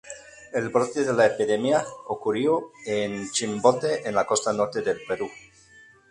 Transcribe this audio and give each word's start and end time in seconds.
El 0.59 0.69
brote 0.69 1.03
de 1.05 1.13
la 1.13 1.27
epidemia 1.27 1.85
ocurrió 2.07 2.71
en 2.87 3.29
Chimbote 3.31 4.09
en 4.09 4.15
la 4.15 4.25
costa 4.25 4.51
norte 4.51 4.81
del 4.81 4.99
Perú. 5.07 5.29